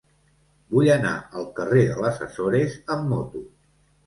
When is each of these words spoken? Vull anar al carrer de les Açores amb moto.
Vull 0.75 0.87
anar 0.93 1.11
al 1.41 1.45
carrer 1.59 1.83
de 1.91 1.99
les 2.07 2.19
Açores 2.29 2.79
amb 2.97 3.07
moto. 3.13 3.45